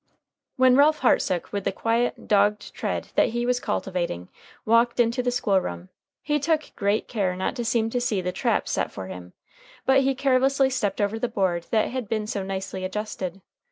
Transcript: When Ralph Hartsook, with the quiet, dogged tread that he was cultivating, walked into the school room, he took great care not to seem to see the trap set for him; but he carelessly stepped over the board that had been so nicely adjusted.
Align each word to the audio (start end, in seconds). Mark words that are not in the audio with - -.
When 0.55 0.75
Ralph 0.75 1.01
Hartsook, 1.01 1.53
with 1.53 1.63
the 1.63 1.71
quiet, 1.71 2.27
dogged 2.27 2.73
tread 2.73 3.09
that 3.13 3.29
he 3.29 3.45
was 3.45 3.59
cultivating, 3.59 4.29
walked 4.65 4.99
into 4.99 5.21
the 5.21 5.29
school 5.29 5.61
room, 5.61 5.89
he 6.23 6.39
took 6.39 6.71
great 6.75 7.07
care 7.07 7.35
not 7.35 7.55
to 7.57 7.63
seem 7.63 7.91
to 7.91 8.01
see 8.01 8.19
the 8.19 8.31
trap 8.31 8.67
set 8.67 8.91
for 8.91 9.05
him; 9.05 9.33
but 9.85 10.01
he 10.01 10.15
carelessly 10.15 10.71
stepped 10.71 11.01
over 11.01 11.19
the 11.19 11.27
board 11.29 11.67
that 11.69 11.89
had 11.89 12.09
been 12.09 12.25
so 12.25 12.41
nicely 12.41 12.83
adjusted. 12.83 13.41